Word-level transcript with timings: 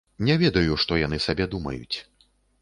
Не 0.27 0.37
ведаю, 0.43 0.77
што 0.83 0.97
яны 1.01 1.19
сабе 1.27 1.49
думаюць. 1.53 1.97